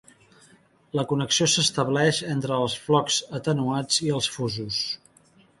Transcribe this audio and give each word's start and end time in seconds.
La 0.99 1.03
connexió 1.11 1.47
s'estableix 1.57 2.23
entre 2.37 2.57
els 2.63 2.79
flocs 2.89 3.21
atenuats 3.41 4.03
i 4.09 4.13
els 4.19 4.31
fusos. 4.39 4.85